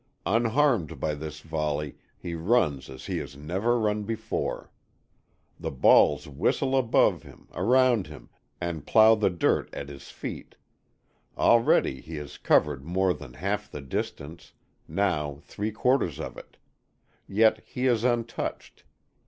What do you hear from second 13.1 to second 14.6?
than half the distance,